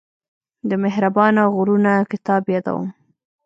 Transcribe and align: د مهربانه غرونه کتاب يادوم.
د 0.69 0.71
مهربانه 0.83 1.43
غرونه 1.55 1.91
کتاب 2.11 2.43
يادوم. 2.53 2.87